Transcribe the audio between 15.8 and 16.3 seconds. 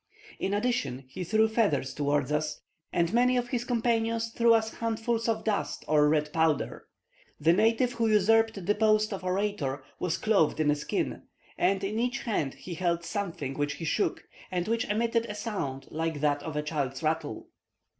like